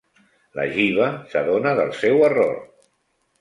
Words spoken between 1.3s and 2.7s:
s'adona del seu error.